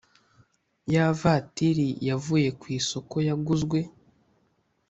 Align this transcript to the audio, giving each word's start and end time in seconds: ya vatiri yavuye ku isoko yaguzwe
ya 0.93 1.05
vatiri 1.19 1.87
yavuye 2.09 2.49
ku 2.59 2.65
isoko 2.77 3.15
yaguzwe 3.27 3.79